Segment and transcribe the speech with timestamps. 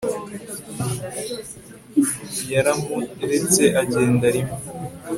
[2.53, 4.53] yaramuretse agenda rimwe